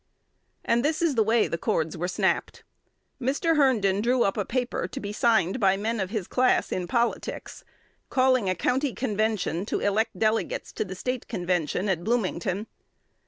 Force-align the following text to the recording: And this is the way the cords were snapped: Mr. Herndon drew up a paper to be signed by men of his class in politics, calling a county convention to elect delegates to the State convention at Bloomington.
And 0.65 0.83
this 0.83 0.99
is 1.03 1.13
the 1.13 1.21
way 1.21 1.47
the 1.47 1.59
cords 1.59 1.95
were 1.95 2.07
snapped: 2.07 2.63
Mr. 3.21 3.55
Herndon 3.55 4.01
drew 4.01 4.23
up 4.23 4.35
a 4.35 4.43
paper 4.43 4.87
to 4.87 4.99
be 4.99 5.13
signed 5.13 5.59
by 5.59 5.77
men 5.77 5.99
of 5.99 6.09
his 6.09 6.25
class 6.27 6.71
in 6.71 6.87
politics, 6.87 7.63
calling 8.09 8.49
a 8.49 8.55
county 8.55 8.95
convention 8.95 9.63
to 9.67 9.79
elect 9.79 10.17
delegates 10.17 10.71
to 10.73 10.83
the 10.85 10.95
State 10.95 11.27
convention 11.27 11.87
at 11.87 12.03
Bloomington. 12.03 12.65